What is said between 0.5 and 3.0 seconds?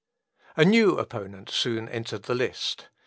A new opponent soon entered the list.